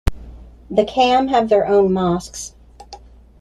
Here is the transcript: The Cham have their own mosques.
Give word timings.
The 0.71 0.83
Cham 0.83 1.27
have 1.27 1.47
their 1.49 1.67
own 1.67 1.93
mosques. 1.93 2.55